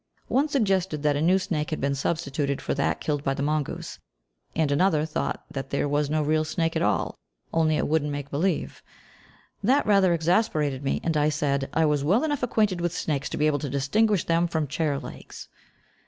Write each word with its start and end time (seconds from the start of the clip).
One 0.29 0.47
suggested 0.49 1.03
that 1.03 1.15
a 1.15 1.21
new 1.21 1.37
snake 1.37 1.69
had 1.69 1.79
been 1.79 1.93
substituted 1.93 2.59
for 2.59 2.73
that 2.73 2.99
killed 3.01 3.23
by 3.23 3.35
the 3.35 3.43
mongoose, 3.43 3.99
and 4.55 4.71
another 4.71 5.05
thought 5.05 5.45
that 5.51 5.69
there 5.69 5.87
was 5.87 6.09
no 6.09 6.23
real 6.23 6.43
snake 6.43 6.75
at 6.75 6.81
all, 6.81 7.19
only 7.53 7.77
a 7.77 7.85
wooden 7.85 8.09
make 8.09 8.31
believe. 8.31 8.81
That 9.63 9.85
rather 9.85 10.11
exasperated 10.15 10.83
me, 10.83 11.01
and 11.03 11.15
I 11.15 11.29
said 11.29 11.69
I 11.71 11.85
was 11.85 12.03
well 12.03 12.23
enough 12.23 12.41
acquainted 12.41 12.81
with 12.81 12.97
snakes 12.97 13.29
to 13.29 13.37
be 13.37 13.45
able 13.45 13.59
to 13.59 13.69
distinguish 13.69 14.23
them 14.23 14.47
from 14.47 14.65
chair 14.65 14.97
legs. 14.97 15.49